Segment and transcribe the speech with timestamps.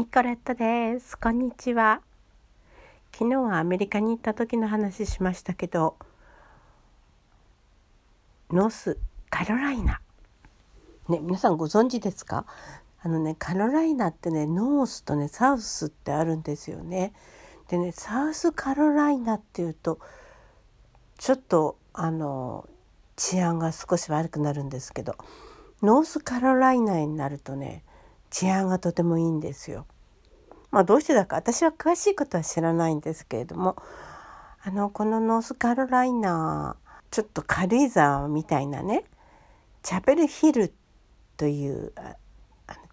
[0.00, 1.18] ニコレットです。
[1.18, 2.00] こんにちは。
[3.12, 5.96] 昨日はアメリカに行った時の話しましたけど
[8.50, 8.96] ノース
[9.28, 10.00] カロライナ。
[11.10, 12.46] ね皆さんご存知ですか？
[13.02, 17.12] あのねカロライナってねノースとねサウスってあるんですよね。
[17.68, 19.98] でねサウスカロライナっていうと
[21.18, 22.66] ちょっとあの
[23.16, 25.16] 治安が少し悪くなるんですけど
[25.82, 27.84] ノースカロライナになるとね
[28.30, 29.84] 治安がとてもいいんですよ。
[30.70, 33.76] まあどうしてだか私は詳しいことは知らないんですけれども
[34.62, 36.76] あのこのノースカロライナ
[37.10, 39.04] ちょっと軽井沢みたいなね
[39.82, 40.72] チャペルヒル
[41.36, 41.92] という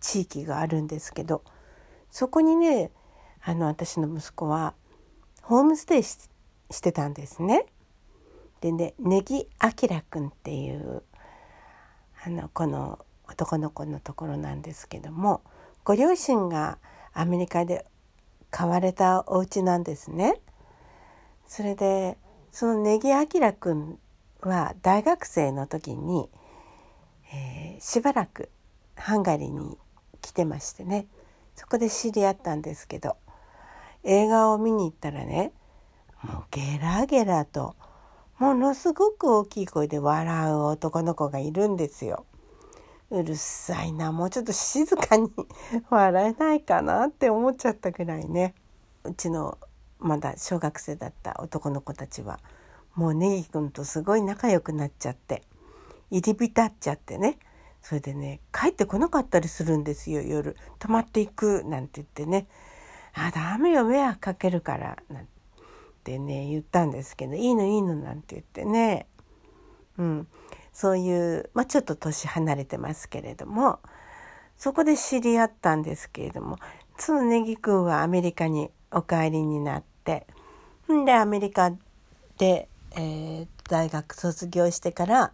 [0.00, 1.42] 地域があるんですけど
[2.10, 2.90] そこにね
[3.42, 4.74] あの私の息子は
[5.42, 6.18] ホームステイし
[6.82, 7.66] てたんですね。
[8.60, 11.02] でねネギアキラくんっていう
[12.24, 15.42] あのこの男の子のところなんですけども
[15.84, 16.78] ご両親が
[17.14, 17.86] アメリカで
[18.50, 20.40] 買われたお家なんですね。
[21.46, 22.18] それで
[22.52, 23.98] そのネギアキラくん
[24.40, 26.28] は大学生の時に、
[27.32, 28.50] えー、しばらく
[28.96, 29.78] ハンガリーに
[30.20, 31.06] 来てましてね
[31.54, 33.16] そこで知り合ったんですけど
[34.02, 35.52] 映画を見に行ったらね
[36.22, 37.76] もうゲラゲラと
[38.38, 42.26] ものすごく大きい声で笑う男の子がいるんですよ。
[43.14, 44.10] うるさいな。
[44.10, 45.30] もうちょっと静かに
[45.88, 48.54] 笑えないかなって思っちゃったぐらいね。
[49.04, 49.56] うちの
[50.00, 52.40] まだ小学生だった男の子たちは
[52.94, 55.42] もうネギ君とすごい仲良くなっちゃって
[56.10, 57.38] 入り浸っちゃってね。
[57.82, 60.56] それでね帰ってこなかったりするんですよ夜。
[60.80, 62.48] 泊まっていくなんて言ってね
[63.14, 65.28] 「あダメよ迷惑かけるから」なん
[66.02, 69.06] てね言ったんですけど「いいのいいの」なんて言ってね。
[69.98, 70.28] うん。
[70.74, 73.78] そういう、まあ、ちょっと年離れてますけれども
[74.58, 76.58] そこで知り合ったんですけれども
[76.98, 80.26] そのネギ君はアメリカにお帰りになって
[80.92, 81.70] んでアメリカ
[82.38, 85.32] で、えー、大学卒業してから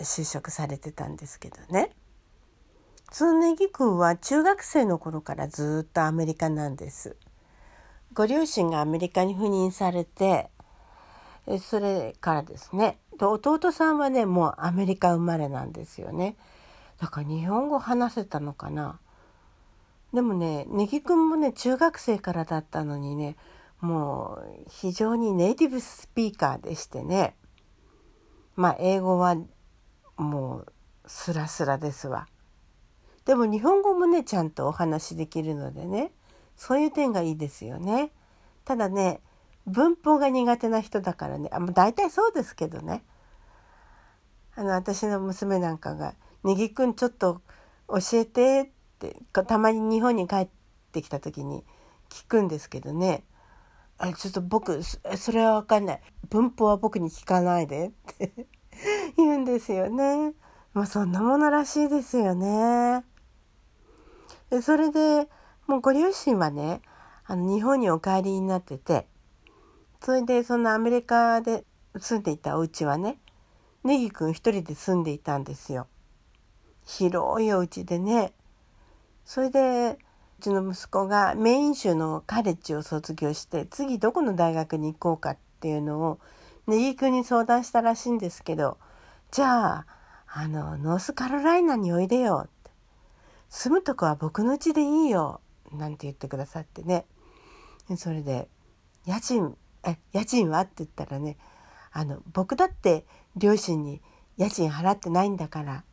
[0.00, 1.90] 就職されてたんですけどね
[3.12, 7.16] そのネギ君は中学生の頃からずっとアメリカなんです。
[8.12, 10.50] ご両親がアメリカに赴任されて
[11.60, 16.36] それからですねで弟さんはねもうアメリカ生まれなんですよね。
[16.98, 18.98] だから日本語話せたのかな。
[20.12, 23.36] でもねネギくんもね中学生からだったのにね
[23.80, 27.36] もう非常にネイティブスピーカーでしてね。
[28.56, 29.36] まあ英語は
[30.16, 30.72] もう
[31.06, 32.28] スラスラですわ。
[33.24, 36.12] でも日本語もねちゃんとお話できるのでね
[36.56, 38.12] そういう点がいいですよね。
[38.64, 39.20] ただね
[39.66, 41.48] 文法が苦手な人だからね。
[41.52, 43.04] あ大体そうですけどね。
[44.56, 46.14] あの私の娘なんかが
[46.44, 47.40] 「ネギくんちょっと
[47.88, 50.48] 教えて」ってたまに日本に帰っ
[50.92, 51.64] てきた時に
[52.08, 53.24] 聞くんですけどね
[53.98, 56.02] 「あちょっと僕それは分かんない。
[56.30, 58.46] 文法は僕に聞かないで」って
[59.16, 60.34] 言うんですよね。
[60.72, 63.04] まあそんなものらしいですよね。
[64.50, 65.28] でそれで
[65.66, 66.82] もうご両親はね
[67.24, 69.08] あの日本にお帰りになってて
[70.04, 71.64] それでそのアメリカで
[71.98, 73.16] 住んでいたお家はね
[73.84, 75.86] ネギくん一人で住んでいたんですよ。
[76.84, 78.34] 広いお家でね。
[79.24, 79.98] それで
[80.38, 86.18] うちの息子がメイン州のカレッジを卒業して次どこの大学に行こうかっていうのを
[86.66, 88.76] ネギくんに相談したらしいんですけど
[89.30, 89.86] じゃあ
[90.26, 92.70] あのノースカロライナにおいでよって
[93.48, 95.40] 住むとこは僕の家でいいよ
[95.72, 97.06] なんて言ってくださってね
[97.96, 98.48] それで
[99.06, 101.36] 家賃え家賃は?」って言ったらね
[101.92, 103.04] あの僕だって
[103.36, 104.00] 両親に
[104.36, 105.84] 家賃払ってないんだから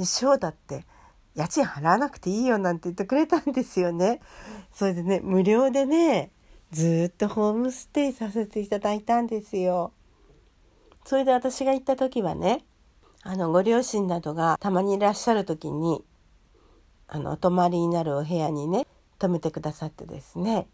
[0.00, 0.84] 翔だって
[1.34, 4.20] 家賃払わなくていいよなんて言ってくれたんですよね。
[4.72, 6.30] それでね無料でね
[6.70, 9.92] ずっとホームステイさせていただいたんですよ。
[11.04, 12.64] それで私が行った時はね
[13.22, 16.04] あのご両親などがたまにいらっしゃる時に
[17.08, 18.86] あのお泊まりになるお部屋にね
[19.18, 20.66] 泊めてくださってですね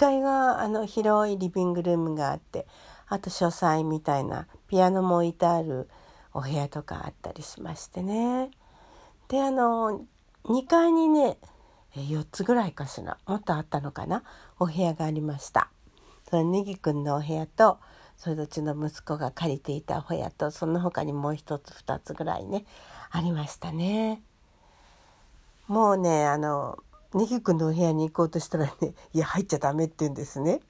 [0.00, 2.66] 階があの広いリビングルームがあって
[3.06, 5.90] あと書斎みたいなピアノも置いてある
[6.32, 8.50] お部屋とかあったりしましてね。
[9.28, 10.00] であの
[10.44, 11.36] 2階にね
[11.94, 14.22] 4つぐらいかしらもっとあったのかな
[14.58, 15.68] お部屋がありました。
[16.30, 17.78] それネギくんのお部屋と
[18.16, 22.64] それとうちの息子が借りていたお部屋とその他にもう一つ二つぐらいね
[23.10, 24.22] ありましたね。
[25.68, 26.78] もうねあの
[27.14, 30.60] ネギ君のお部屋に行こうとしたらね「いや入っちゃダメ」って言うんですね。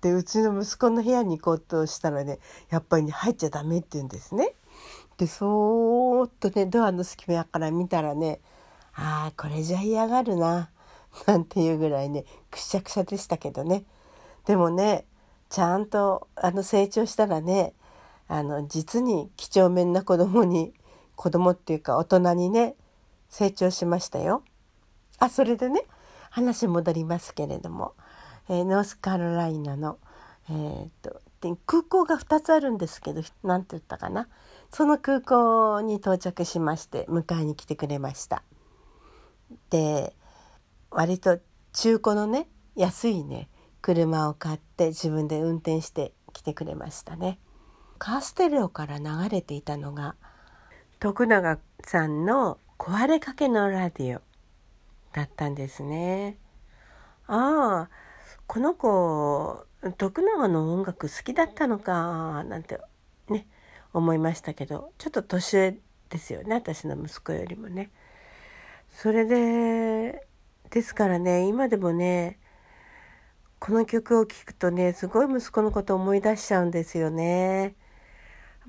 [0.00, 4.54] でうちの息子の部屋に行こうとしたらねやっぱりね入っちゃダメって言うんですね。
[5.18, 8.40] でそーっとねドアの隙間から見たらね
[8.94, 10.70] ああこれじゃ嫌がるな
[11.26, 13.84] なんていうぐらいねくしゃくしゃでしたけどね
[14.46, 15.06] でもね
[15.50, 17.74] ちゃんとあの成長したらね
[18.26, 20.74] あの実に几帳面な子供に
[21.16, 22.74] 子供っていうか大人にね
[23.28, 24.42] 成長しましたよ。
[25.18, 25.82] あそれでね
[26.30, 27.94] 話戻りますけれども、
[28.48, 29.98] えー、ノースカロライナの、
[30.50, 34.28] えーと、と空港が2つあるんですけど何て言ったかな
[34.70, 38.42] その空港に到着しまして迎えに来てくれました。
[39.70, 40.14] で
[40.90, 41.38] 割と
[41.72, 43.48] 中古のね安いね
[43.80, 47.38] 車を買って自分で運転して来てくれましたね。
[47.98, 50.14] カーステレオから流れていたのが
[51.00, 54.22] 徳永さんの壊れかけのラディオ
[55.12, 56.38] だったんですね。
[57.26, 57.90] ああ
[58.46, 59.64] この子
[59.98, 62.80] 徳永の音楽好きだったのかなんて
[63.28, 63.46] ね
[63.92, 65.78] 思いましたけどちょっと年上
[66.08, 67.90] ですよね私の息子よりもね。
[68.90, 70.26] それで
[70.70, 72.38] ですからね今でもね
[73.58, 77.62] この曲を聴くとねすごい息子のこと思い出しちゃうんですよね。
[77.62, 77.72] やっ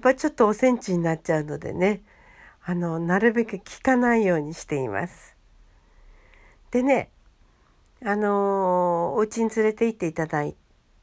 [0.01, 2.03] ぱちょっとおセンチになっちゃうのでね
[2.63, 5.38] あのなるべく聴かないようにしています。
[6.71, 7.09] でね
[8.03, 10.55] あのお家に連れて行っていただい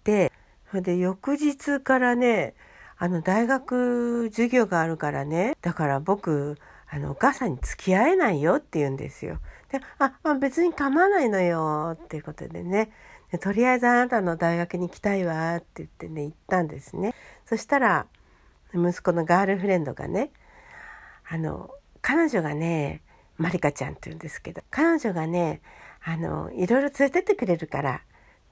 [0.04, 0.32] て
[0.70, 2.54] それで翌日からね
[2.98, 6.58] あの大学授業があるからねだから僕
[6.88, 9.38] あのお母さんに付き合えないよって言うんですよ。
[9.70, 12.90] であ、まあ、別に構わないのよっていうことでね
[13.32, 17.14] でとりあえずあなたの大学に行きたいわって言ってね行ったんですね。
[17.44, 18.06] そしたら
[18.72, 20.30] 息子のガールフレンドがね
[21.28, 21.70] あの
[22.00, 23.02] 彼女がね
[23.38, 25.60] マリカちゃんって言うんですけど彼女がね
[26.04, 28.02] あのいろいろ連れてってくれるから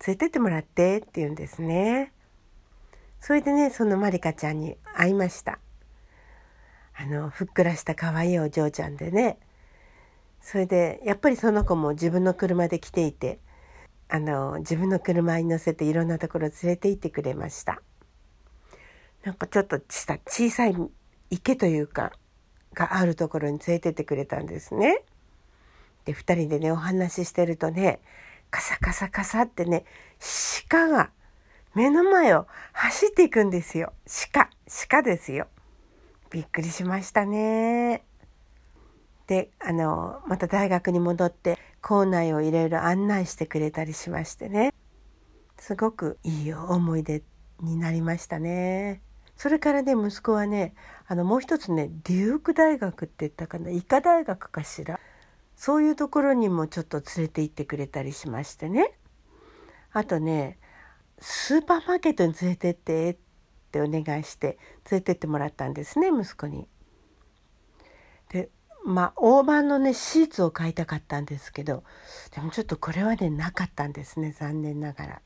[0.06, 2.12] 連れてってもらってって言うんですね。
[3.20, 5.58] それでねそのマリカちゃんに会いました。
[6.96, 9.38] あのふっくらした可愛いお嬢ちゃんでね
[10.40, 13.40] それでやっぱりその子も自分の車で来ていて
[14.08, 17.82] あの自分の車に乗せていろんなところ連れて行ってくれました
[19.24, 20.76] なんかちょっとした小さい
[21.30, 22.12] 池というか
[22.74, 25.02] があるところに連れてってくれたんですね
[26.04, 28.00] で2人でねお話ししてるとね
[28.50, 29.84] カサカサカサってね
[30.68, 31.10] 鹿が
[31.74, 33.92] 目の前を走っていくんですよ
[34.32, 34.50] 鹿
[34.90, 35.48] 鹿ですよ
[36.30, 38.02] びっくりしましたね。
[39.28, 44.74] であのまた大学に戻って校内をいろいろ案内してくれたりしましてね
[45.58, 47.22] すごくいい思い出
[47.60, 49.00] になりましたね。
[49.36, 50.74] それからね息子はね
[51.06, 55.00] あのもう一つねデューク大学って言ったかな医科大学かしら
[55.56, 58.92] そういうところにもちょっと連れて行ってくれたりしましてね
[59.92, 60.58] あとね
[61.18, 63.16] スーパーマーケットに連れてってっ
[63.70, 64.58] てお願いして
[64.90, 66.68] 連れてってもらったんですね息子に。
[68.30, 68.50] で
[68.84, 71.84] まあ大判のねシーツを買いたかったんですけど
[72.34, 75.22] でもちょっとこれはねなかったんですね残念ながら。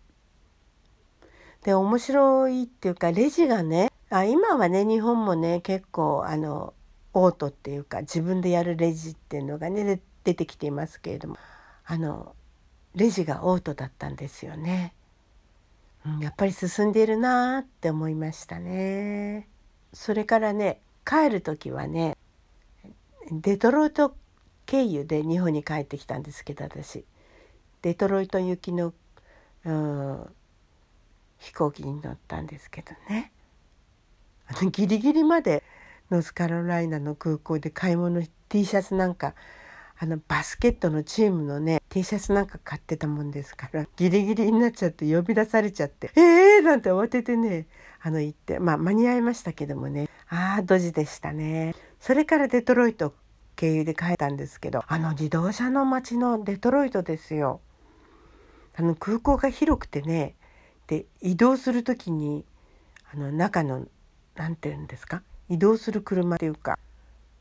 [1.63, 6.75] で面白いっていうかレジがねあ今はね日本もね結構あの
[7.15, 11.37] オートっていうか自分でやるレジっていうのがね出てきていますけれども
[11.85, 12.35] あの
[12.95, 14.95] レジがオートだったんですよね。
[16.07, 19.49] うん、やっぱり進んでいるなって思いましたね。
[19.93, 22.17] それからね帰る時はね
[23.31, 24.15] デトロイト
[24.67, 27.05] 経由で日本に帰ってきたんですけど私
[27.83, 28.93] デトロイト行きの、
[29.65, 30.27] うん、
[31.39, 33.33] 飛行機に乗ったんですけどね
[34.49, 35.63] あ のギリギリまで
[36.11, 39.35] ノースカロライナの空港で買い物 T シャツなんか
[40.01, 47.67] あのバスケットのチームのね T シャツなんか買ってたもんですからギリギリになっちゃって呼び出されちゃって「えー!」なんて慌ててね
[48.01, 51.75] あの行ってまあ間に合いましたけどもねああドジでしたね。
[52.01, 53.13] それからデトロイト
[53.57, 57.61] 経由で帰ったんですけどあの自動車の街のデトロイトですよ。
[58.77, 60.37] あの空港が広くてね
[60.87, 62.45] で移動する時に
[63.13, 63.87] あの中の
[64.39, 65.23] 何て言うんですか？
[65.51, 66.79] 移動する車っていうか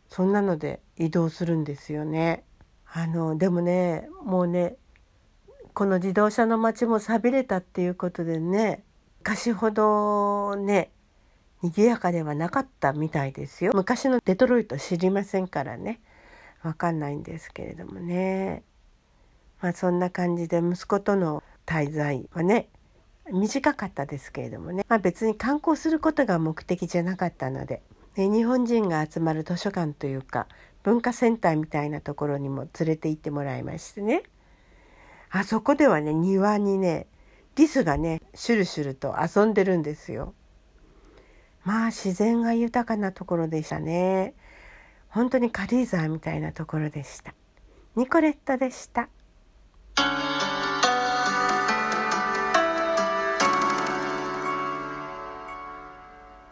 [0.09, 2.43] そんなので移動するんですよね。
[2.91, 4.75] あのでもねもうね
[5.73, 8.83] この自動車の街も寂れたっていうことでね
[9.19, 10.89] 昔ほどね
[11.61, 13.73] 賑やかではなかったみたいですよ。
[13.75, 15.99] 昔のデトロイト知りませんからね。
[16.63, 18.63] わかんないんですけれどもね。
[19.61, 22.69] まあそんな感じで息子との滞在はね
[23.31, 27.81] 短かったですけれどもね、まあ、別に観光することが目的じゃなかったので
[28.15, 30.47] で日本人が集まる図書館というか
[30.83, 34.23] 文化センターみたいなところにも連れて行ってもらいましてね
[35.29, 37.07] あそこではね庭にね
[37.55, 40.33] リスがねシュルシュルと遊んでるんですよ。
[41.63, 44.35] まあ自然が豊かなところでしたね。
[45.09, 47.33] 本当に軽井沢みたいなところでした。
[47.95, 49.09] ニコレットでした。